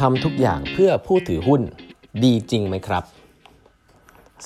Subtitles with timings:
[0.00, 1.62] ทำทุกอย่างเพื่อผู้ถือหุ้น
[2.24, 3.04] ดีจริงไหมครับ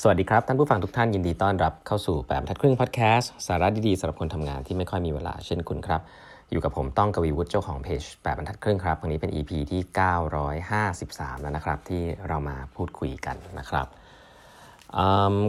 [0.01, 6.01] สวัสดีครับ ท่านผู้ฟังทุกท่านยินดีต้อนรับเข้าสู่แปดบรรทัดครึ่งพอดแคสต์สาระดีๆสำหรับคนทำงานที่ไม่ค่อยมีเวลาเช่นคุณครับ
[6.51, 9.81] อยู่กับผมต้องกวีวุฒิเจ้าของเพจแปดบรรทัดครึ่งครับวันนี้เป็น EP ที่
[10.83, 13.87] 953 แล้วนะครับ ที่เรามาพูดคุยกันนะครับ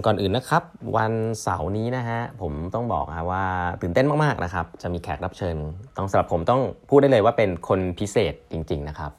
[0.05, 0.63] ก่อนอื่นนะครับ
[0.97, 3.45] วันเสาร์นี้นะฮะผมต้องบอกนะว่า
[3.81, 5.55] ตื่นเต้นมากๆนะครับ จะมีแขกรับเชิญ
[5.97, 9.13] ต้องสำหรับผมต้องพูดได้เลยว่าเป็นคนพิเศษจริง ๆ นะครับ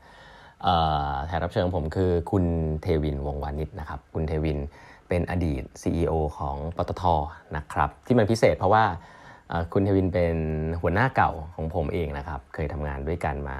[1.26, 2.44] แขกรับเชิญของผมคือคุณ
[2.82, 4.58] เทวินวงวานิชนะครับ คุณเทวิน
[5.08, 7.02] เป็นอดีต CEO ของปตท
[7.56, 8.84] นะครับ ที่มันพิเศษเพราะว่า
[9.72, 10.36] คุณเทวินเป็น
[10.80, 13.56] หัวหน้าเก่าของผมเองนะครับ เคยทำงานด้วยกันมา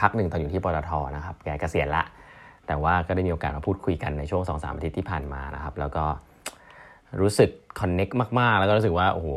[0.00, 2.02] พักหนึ่งตอนอยู่ที่ปตทนะครับ แกเกษียณละ
[2.66, 6.04] แต่ว่าก็ได้มีโอกาสมาพูดคุยกันในช่วง2อสอาทิตย์ที่ผ่านมานะครับ แล้วก็
[7.20, 8.08] รู้สึกคอนเน็ก
[8.40, 9.28] มาก ๆ แล้วก็รู้สึกว่า โอ้โห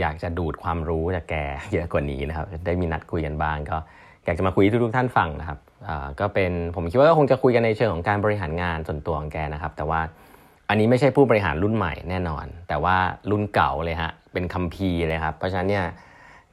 [0.00, 1.34] อยากจะดูดความรู้จากแก
[1.72, 3.76] เยอะกว่านี้นะครับ ได้มีนัดคุยกันบ้างก็
[4.24, 5.58] อยากจะมาคุยทุกท่านฟังนะครับ
[6.20, 10.00] ก็เป็นผมคิดว่าก็คงจะคุยกันในเชิงของการบริหารงานส่วนตัวของแกนะครับ แต่ว่า
[10.68, 12.96] อันนี้ไม่ใช่ผู้บริหารรุ่นใหม่แน่นอน แต่ว่า
[13.30, 15.84] รุ่นเก่าเลยฮะเป็นคัมภีร์เลยครับ เพราะฉะนั้นเนี่ย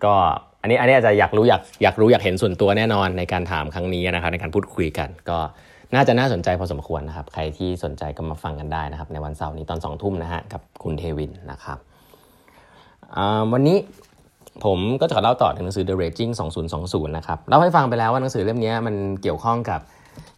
[0.03, 0.13] ก็
[0.61, 5.37] อันนี้อันนี้อาจจะอยากรู้อยากอยากรู้อยากเห็นส่วนตัวแน่นอนในการถามครั้งนี้นะครับ ในการพูดคุยกัน ก็
[5.95, 11.77] น่าจะน่าสนใจพอสมควรนะครับ ใครที่สนใจก็มาฟังกันได้นะครับ ในวันเสาร์นี้ตอนสองทุ่มนะฮะกับคุณเทวินนะครับ
[13.53, 13.77] วันนี้
[14.63, 16.31] ผมก็จะเล่าต่อถึงหนังสือ The Raging
[16.73, 19.81] 2020 นะครับ เล่าให้ฟังไปแล้วว่าหนังสือเล่มนี้มันเกี่ยวข้องกับ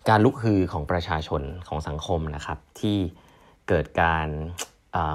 [0.09, 2.97] การลุกฮือของประชาชนของสังคมนะครับ ที่
[3.67, 4.27] เกิดการ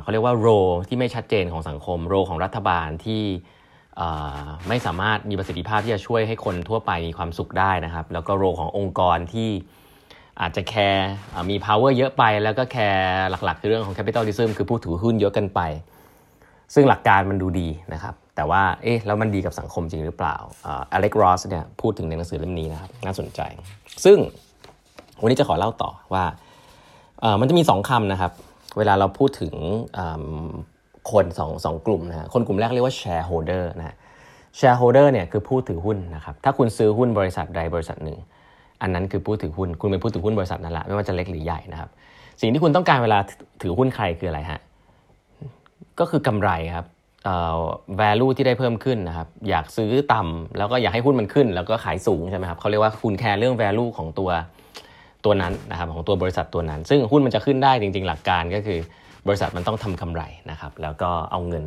[0.00, 0.48] เขาเรียกว่า role
[0.88, 3.22] ที่ไม่ชัดเจนของสังคม role ของรัฐบาลที่
[4.68, 9.50] ไม่สามารถมีประสิทธิภาพที่จะช่วยให้คนทั่วไปมีความสุขได้นะครับ แล้วก็ role ขององค์กรที่
[10.40, 11.10] อาจจะ care
[11.50, 15.60] มี power เยอะไป แล้วก็ care หลักๆคือเรื่องของ capitalism คือผู้ถือหุ้นเยอะกันไป
[16.74, 20.36] ซึ่งหลักการมันดูดีนะครับ แต่ว่าเอ๊ะแล้วมันดีกับสังคมจริงหรือเปล่า
[20.92, 23.40] อเล็กรอสเนี่ยพูดถึงในหนังสือเล่มนี้นะครับน่าสนใจ
[24.04, 24.18] ซึ่ง
[25.22, 26.24] วันนี้จะขอเล่าต่อว่า
[27.40, 28.32] มันจะมีสองคำนะครับ
[28.78, 29.54] เวลาเราพูดถึง
[31.12, 33.96] คนสองสองกลุ่มนะคนกลุ่มแรกเรียกว่า shareholder นะ
[34.58, 38.18] shareholder เนี่ยคือผู้ถือหุ้นนะครับ ถ้าคุณซื้อหุ้นบริษัทใดบริษัทหนึ่ง
[38.82, 41.90] อันนั้นคือผู้ถือหุ้น คุณเป็นผู้ถือหุ้นบริษัทนั่นแหละไม่ว่าจะเล็กหรือใหญ่นะครับ
[42.40, 43.18] สิ่งที่คุณต้องการเวลา
[43.62, 44.60] ถือหุ้นใครคืออะไรฮะ
[46.00, 46.86] ก็คือกำไรครับ
[48.00, 54.30] value ที่ได้เพิ่มขึ้นนะครับ อยากซื้อต่ำแล้วก็อยากให้หุ้นมันขึ้น แล้วก็ขายสูงใช่ไหมครับเขาเรียกว่าคุณแคร์เรื่อง value ของตัว
[55.24, 58.78] ตัวนั้นนะครับของตัวบริษัทตัวนั้น ซึ่งหุ้นมันจะขึ้นได้จริง ๆ หลักการก็คือ
[59.26, 61.64] บริษัทมันต้องทำกำไรนะครับแล้วก็เอาเงิน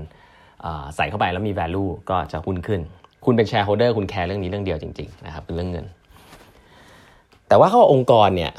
[0.95, 2.81] ใส่เข้าไปแล้วมี value ก็จะหุ้นขึ้น
[3.25, 5.85] คุณเป็น shareholder คุณแคร์เรื่องนี้เรื่องเดียวจริงๆนะครับเป็นเรื่องเงิน
[7.47, 8.51] แต่ว่าเขาองค์กรเนี่ย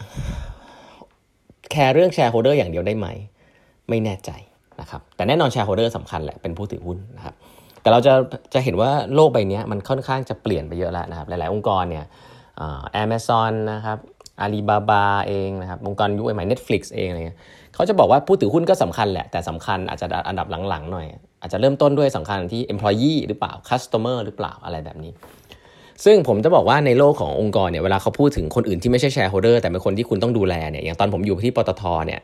[1.71, 3.06] แคร์เรื่อง shareholder อย่างเดียวได้ไหม
[3.88, 4.31] ไม่แน่ใจ
[4.80, 7.34] นะครับแต่แน่นอน shareholder สำคัญแหละเป็นผู้ถือหุ้นนะครับ
[7.82, 8.14] แต่เราจะ
[8.54, 12.04] จะเห็นว่าโลกใบนี้มันค่อนข้างจะเปลี่ยนไปเยอะแล้วนะครับหลาย ๆ องค์กรเนี่ย
[12.92, 13.98] แอมซอนนะครับ
[14.40, 17.38] อาลีบาบาเองนะครับองค์กรยุคใหม่ Netflix เองอะไรเงี้ย
[17.74, 21.06] เขาจะบอกว่าผู้ถือหุ้นก็สำคัญแหละ แต่สำคัญอาจจะอันดับหลัง ๆ หน่อย
[21.40, 25.12] อาจจะเริ่มต้นด้วยสำคัญที่ employee หรือเปล่า customer หรือเปล่าอะไรแบบนี้
[26.04, 32.20] ซึ่งผมจะบอกว่าในโลกขององค์กรเนี่ยเวลาเขาพูดถึงคนอื่นที่ไม่ใช่ shareholder แต่เป็นคนที่คุณต้องดูแลเนี่ยอย่างตอนผมอยู่ที่ปตทเนี่ย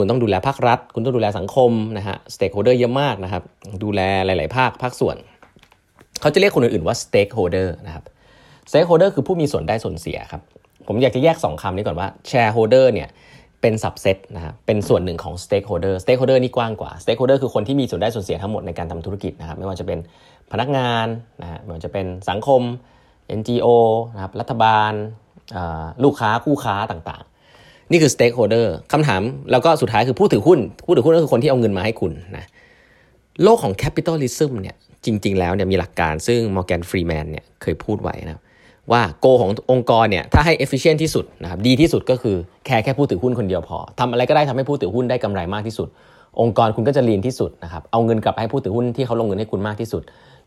[0.00, 3.42] คุณต้องดูแลภาครัฐ คุณต้องดูแลสังคมนะฮะ stakeholder เยอะมากนะครับ
[3.84, 5.16] ดูแลหลาย ๆ ภาคภาคส่วน
[6.20, 8.04] เขาจะเรียกคนอื่น ๆ ว่า stakeholder นะครับ
[8.70, 10.42] stakeholder คือผู้มีส่วนได้ส่วนเสียครับ
[10.86, 13.08] ผมอยากจะแยก 2คำนี้ก่อนว่า shareholder เนี่ย
[13.60, 19.98] เป็น subset นะครับเป็นส่วนหนึ่งของ stakeholder stakeholder นี่กว้างกว่า stakeholder คือคนที่มีส่วนได้ส่วนเสียทั้งหมดในการทำธุรกิจนะครับ ไม่ว่าจะเป็น
[20.52, 21.06] พนักงาน
[21.42, 22.62] นะฮะไม่ว่าจะเป็นสังคม
[23.38, 23.68] NGO
[24.14, 24.92] นะครับรัฐบาล
[26.04, 27.27] ลูกค้าคู่ค้าต่างๆ
[27.90, 32.46] นี่คือ stakeholder คำถามแล้วก็สุดท้ายคือผู้ถือหุ้น ผู้ถือหุ้นก็คือคนที่เอาเงินมาให้คุณนะ
[33.42, 38.42] โลกของ capitalism เนี่ยจริง ๆ แล้วเนี่ยมีหลักการซึ่ง Morgan Freeman เนี่ยเคยพูดไว้นะ
[38.92, 45.88] ว่าโกขององค์กรเนี่ยถ้าให้ efficient ที่สุดนะครับดีที่สุดก็คือแค่แค่ผู้ถือหุ้นคนเดียวพอทำอะไรก็ได้ทำให้ผู้ถือหุ้นได้กำไรมากที่สุด
[46.40, 50.02] องค์กรคุณก็จะลีนที่สุดนะครับเอาเงินกลับให้ผู้ถือหุ้นที่เขาลงเงินให้คุณมากที่สุด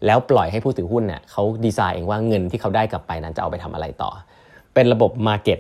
[0.06, 4.10] แล้วปล่อยให้ผู้ถือหุ้นเนี่ยเขาดีไซน์เองว่าเงินที่เขาได้กลับไปนั้นจะเอาไปทำอะไรต่อ
[4.74, 5.60] เป็นระบบมาเก็ต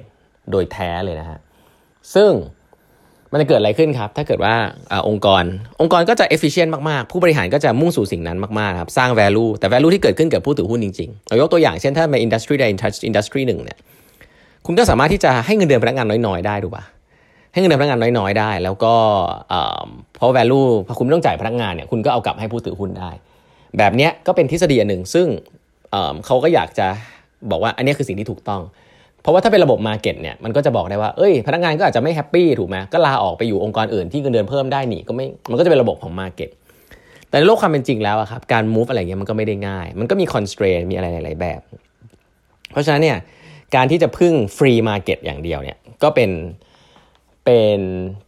[0.51, 1.39] โดยแท้เลยนะฮะ
[2.15, 2.31] ซึ่ง
[3.31, 4.56] มันจะเกิดอะไรขึ้นครับ ถ้าเกิดว่า
[4.92, 5.44] อองค์กร
[5.81, 12.65] องค์กรก็จะ efficient มากๆ ผู้บริหารก็จะมุ่งสู่สิ่งนั้นมากๆครับ สร้าง value แต่ value ที่เกิดขึ้นกับผู้ถือหุ้นจริงๆเรายกตัวอย่างเช่นถ้าใน industry ใด
[13.09, 13.77] industry หนึ่งเนี่ย
[14.65, 16.83] คุณก็สามารถที่จะให้เงินเดือนพนักงานน้อยๆ ได้ถูกปะ
[17.53, 18.94] ให้เงินเดือนพนักงานน้อยๆ ได้ แล้วก็
[20.18, 23.12] เพิ่ม value พอคุณไม่ต้องจ่ายพนักงานเนี่ยคุณก็เอากลับให้ผู้ถือหุ้นได้
[23.77, 25.27] แบบนี้ก็เป็นทฤษฎีอันหนึ่งซึ่ง
[25.92, 26.88] เขาก็อยากจะ
[27.51, 28.62] บอกว่าอันนี้คือสิ่งที่ถูกต้อง
[29.21, 36.50] เพราะว่าถ้าเป็นระบบ market เนี่ยมันก็จะบอกได้ว่าเอ้ย พนักงานก็อาจจะไม่แฮปปี้ถูกไหมก็ลาออกไปอยู่องค์กรอื่นที่เงินเดือนเพิ่มได้หนีก็ไม่มันก็จะเป็นระบบของ market
[37.29, 41.62] แต่ในโลกความเป็นจริงแล้วครับการ move อะไรเงี้ยมันก็ไม่ได้ง่าย มันก็มี constraint มีอะไรหลายแบบ
[42.71, 43.18] เพราะฉะนั้นเนี่ย
[43.75, 46.31] การที่จะพึ่ง free market อย่างเดียวเนี่ยก็เป็น
[47.45, 47.79] เป็น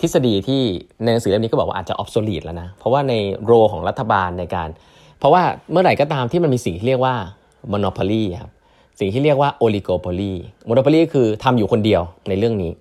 [0.01, 0.61] ทฤษฎีที่
[1.03, 3.13] ในหนังสือเล่มนี้ก็บอกว่าอาจจะ obsolete แล้วนะ เพราะว่าใน
[3.45, 4.69] role ของรัฐบาลในการ
[5.19, 7.15] เพราะว่าเมื่อไหร่ก็ตามที่มันมีสิ่งที่เรียกว่า
[7.71, 8.52] monopoly ครับ
[8.99, 10.33] สิ่งที่เรียกว่า oligopoly
[10.67, 12.71] monopoly คือทำอยู่คนเดียวในเรื่องนี้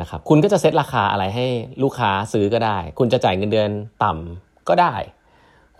[0.00, 1.46] นะครับคุณก็จะเซตราคาอะไรให้
[1.82, 3.70] ลูกค้าซื้อก็ได้ คุณจะจ่ายเงินเดือน
[4.04, 4.94] ต่ำก็ได้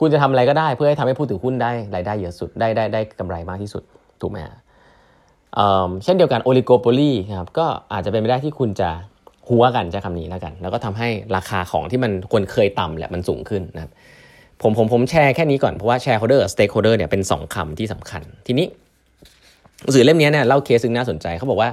[0.00, 3.82] คุณจะทำอะไรก็ได้เพื่อให้ทำให้ผู้ถือหุ้นได้รายได้เยอะสุดได้ได้ได้กำไรมากที่สุด
[4.20, 4.38] ถูกไหม
[6.04, 8.90] เช่นเดียวกัน oligopoly ครับก็อาจจะเป็นไปได้ที่คุณจะ
[9.48, 13.92] ฮั้วกันใช้คำนี้แล้วกัน แล้วก็ทำให้ราคาของที่มันควรเคยต่ำแหละมันสูงขึ้นนะครับ
[14.62, 18.66] ผมผมผมแชร์แค่นี้ก่อนเพราะว่า shareholder stakeholder เนี่ยเป็น 2คำที่สำคัญ ทีนี้
[19.84, 21.70] หนังสือเล่มนี้เนี่ยเล่าเคสซึ่งน่าสนใจเขาบอกว่า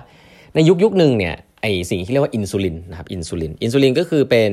[0.55, 4.51] ในยุคยุคหนึ่งเนี่ยไอ้สิ่งที่เรียกว่าอินซูลินนะครับอินซูลินอินซูลินก็คือเป็น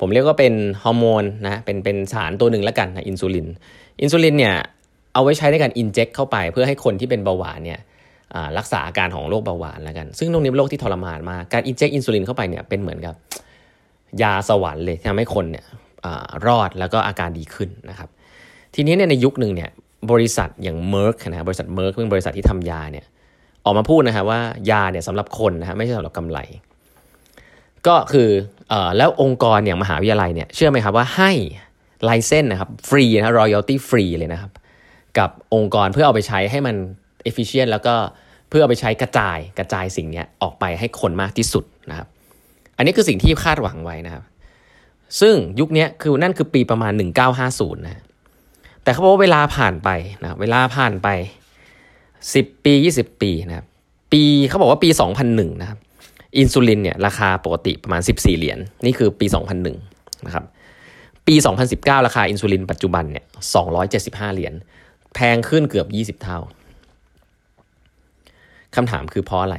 [0.00, 3.46] ผมเรียกว่าเป็นฮอร์โมนนะเป็นเป็นสารตัวหนึ่งแล้วกันนะอินซูลิน
[4.00, 4.54] อินซูลินเนี่ย
[5.14, 7.80] เอาไว้ใช้ในการ inject เข้าไปเพื่อให้คนที่เป็นเบาหวานเนี่ย
[8.58, 13.14] รักษาอาการของโรคเบาหวานแล้วกัน ซึ่งตรงนี้เป็นโรคที่ทรมานมากการ inject อินซูลินเข้าไปเนี่ยเป็นเหมือนกับ
[14.22, 15.64] ยาสวรรค์เลยทำให้คนเนี่ย
[16.46, 18.08] รอดแล้วก็อาการดีขึ้นนะครับ
[18.74, 19.70] ทีนี้เนี่ยในยุคหนึ่งเนี่ย
[20.10, 23.06] บริษัทอย่าง Merck นะบริษัท Merck เป็นบริษัทที่ทำยาเนี่ย
[23.64, 24.40] ออกมาพูดนะครับว่า
[24.70, 26.38] ยาเนี่ยสำหรับคนนะฮะไม่ใช่สำหรับกำไร
[27.86, 28.28] ก็คื
[28.72, 31.30] อแล้วองค์กรอย่างมหาวิทยาลัยเนี่ยเชื่อไหมครับว่าให้
[32.04, 34.52] license นะครับฟรีนะ royalty free เลยนะครับ
[35.18, 36.76] กับองค์กรเพื่อเอาไปใช้ให้มัน
[37.22, 37.94] efficient แล้วก็
[38.48, 42.08] เพื่อเอาไปใช้กระจายกระจายสิ่งนี้ออกไปให้คนมากที่สุดนะครับ
[42.76, 44.24] อันนี้คือสิ่งที่คาดหวังไว้นะครับ
[45.20, 46.92] ซึ่งยุคนี้คือนั่นคือปีประมาณ
[47.38, 48.02] 1950นะ
[48.82, 49.88] แต่เขาบอกว่าเวลาผ่านไป
[50.22, 51.08] นะเวลาผ่านไป
[51.86, 53.66] 10 ปี 20 ปีนะครับ
[54.12, 54.88] ปีเขาบอกว่าปี
[55.24, 55.78] 2001 นะครับ
[56.38, 59.26] อินซูลินเนี่ยราคาปกติประมาณ 14 เหรียญนี่คือปี
[59.74, 60.44] 2001 นะครับ
[61.26, 61.34] ปี
[61.70, 63.24] 2019 ราคาอินซูลินปัจจุบันเนี่ย
[63.80, 64.54] 275 เหรียญ
[65.14, 65.84] แพงขึ้นเกือ
[66.14, 66.38] บ 20 เท่า
[68.76, 69.58] คำถามคือเพราะอะไร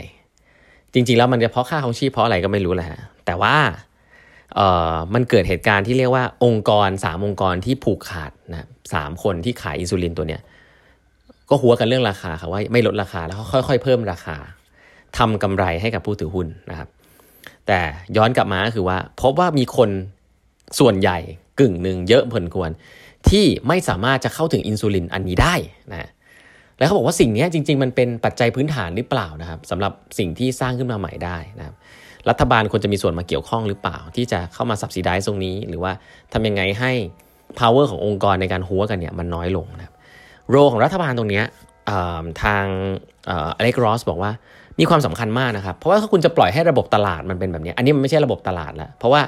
[0.93, 3.55] จริง ๆ แล้วมันจะเพราะค่าของชีพเพราะอะไรก็ไม่รู้แหละแต่ว่า
[4.55, 10.41] เอ่อมันเกิดเหตุการณ์ที่เรียกว่าองค์กรสามองค์กรที่ผูกขาดนะ สามคนที่ขายอินซูลินตัวเนี้ย
[11.49, 14.37] ก็หัวกันเรื่องราคาค่ะว่าไม่ลดราคาแล้วค่อยๆ เพิ่มราคา
[15.17, 16.89] ทำกำไรให้กับผู้ถือหุ้นนะครับ
[17.67, 17.79] แต่
[18.17, 19.89] ย้อนกลับมาก็คือว่า พบว่ามีคน
[20.79, 21.17] ส่วนใหญ่
[21.59, 22.71] กึ่งหนึ่งเยอะพอควร
[23.29, 25.55] ที่ไม่สามารถจะเข้าถึงอินซูลินอันนี้ได้
[25.91, 26.09] นะ
[26.77, 31.75] แล้วเขาบอกว่าสิ่งนี้จริง ๆ มันเป็นปัจจัยพื้นฐานหรือเปล่านะครับสำหรับสิ่งที่สร้างขึ้นมาใหม่ได้นะครับ
[32.29, 35.91] รัฐบาลควรจะมีส่วนมาเกี่ยวข้องหรือเปล่า ที่จะเข้ามาสับสีได้ตรงนี้ หรือว่า
[36.33, 36.91] ทำยังไงให้
[37.59, 39.95] power ขององค์กรในการฮั้วกันเนี่ยมันน้อยลงนะครับ
[40.49, 41.41] role ของรัฐบาลตรงนี้
[42.43, 42.65] ทาง
[43.29, 44.31] อเล็กรอสบอกว่า
[44.79, 49.21] มีความสำคัญมากนะครับ เพราะว่าถ้าคุณจะปล่อยให้ระบบตลาดมันเป็นแบบนี้ อันนี้มันไม่ใช่ระบบตลาดแล้ว เพราะว่า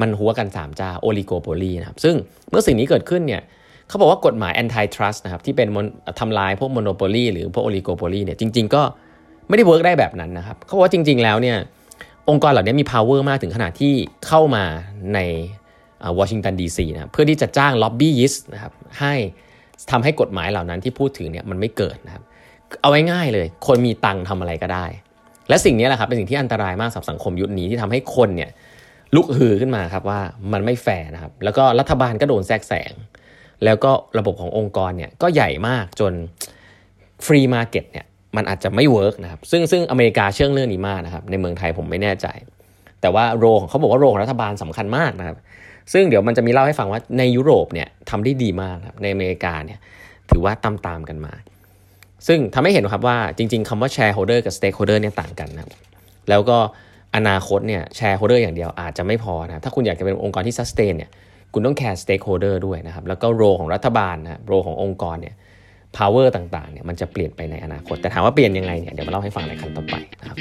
[0.00, 2.14] มันฮั้วกัน3เจ้า oligopoly นะครับ ซึ่ง
[2.50, 3.42] เมื่อสิ่งนี้เกิดขึ้นเนี่ย
[3.88, 5.68] เขาบอกว่ากฎหมาย antitrust นะครับที่เป็น
[6.20, 8.82] ทำลายพวก monopoly หรือพวก oligopoly เนี่ยจริง ๆ ก็
[9.48, 11.56] ไม่ได้เวิร์กได้แบบนั้นนะครับเขาบอกว่าจริง ๆ แล้วเนี่ย
[12.28, 13.92] องค์กรเหล่านี้มี power มากถึงขนาดที่
[14.26, 14.64] เข้ามา
[15.14, 15.18] ใน
[16.18, 19.14] วอชิงตันดีซีนะเพื่อที่จะจ้าง lobbyist นะครับให้
[19.90, 22.22] ทำให้กฎหมายเหล่านั้นที่พูดถึงเนี่ยมันไม่เกิดนะครับ
[22.82, 24.86] เอาไว้ง่ายเลย คนมีตังค์ทำอะไรก็ได้
[25.48, 28.50] และสิ่งนี้แหละครับเป็นสิ่งที่อันตรายมากสำหรับสังคมยุคนี้ที่ทำให้คนเนี่ย
[29.14, 30.20] ลุกฮือขึ้นมาครับว่า
[30.52, 32.92] มันไม่แฟร์นะครับ แล้วก็รัฐบาลก็โดนแทรกแซง
[33.64, 36.12] แล้วก็ระบบขององค์กรเนี่ยก็ใหญ่มากจน
[37.26, 42.26] free market เนี่ยมันอาจจะไม่เวิร์กนะครับซึ่งซึ่งอเมริกาเชื่อเรื่องนี้มากนะครับในเมืองไทยผมไม่แน่ใจ
[43.00, 45.36] แต่ว่า role ของเขาบอกว่า role ของรัฐบาลสำคัญมากนะครับ
[45.92, 49.78] ซึ่งเดี๋ยวมันจะมีเล่าให้ฟังว่าในยุโรปเนี่ยทำได้ดีมากครับในอเมริกาเนี่ย
[50.30, 51.32] ถือว่าตามตามกันมา
[52.26, 55.68] ซึ่งทำให้เห็นครับว่าจริง ๆคำว่า shareholder กับ stakeholder เนี่ยต่างกันนะ
[56.30, 56.58] แล้วก็
[57.16, 61.10] อนาคตเนี่ย shareholder อย่างเดียวอาจจะไม่พอนะถ้าคุณอยากจะเป็นองค์กรที่ sustain เนี่ย
[61.52, 65.34] คุณต้องแคร์ stakeholder ด้วยนะครับแล้วก็ role ของรัฐบาลนะ role ขององค์กรเนี่ย
[65.96, 70.36] power ต่างๆเนี่ยมันจะเปลี่ยนไปในอนาคต แต่ถามว่าเปลี่ยนยังไงเนี่ยเดี๋ยวมาเล่าให้ฟังในขั้นต่อไปนะครับ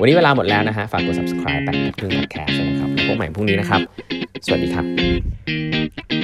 [0.00, 3.80] วันนี้เวลาหมดแล้วนะฮะฝากกด subscribe แปดครึ่ง podcast นะครับพบใหม่พรุ่งนี้นะครับ
[4.44, 6.15] สวัสดีครับ